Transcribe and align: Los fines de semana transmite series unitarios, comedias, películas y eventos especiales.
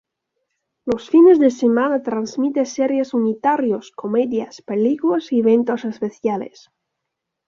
Los 0.83 1.11
fines 1.11 1.37
de 1.37 1.51
semana 1.51 2.01
transmite 2.01 2.65
series 2.65 3.13
unitarios, 3.13 3.91
comedias, 3.91 4.63
películas 4.63 5.31
y 5.31 5.41
eventos 5.41 5.85
especiales. 5.85 6.71